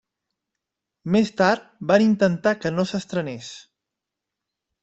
[1.15, 3.55] Més tard van intentar que no s'estrenés.